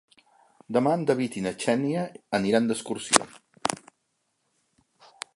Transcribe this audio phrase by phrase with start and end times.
[0.77, 2.05] Demà en David i na Xènia
[2.37, 3.27] aniran d'excursió.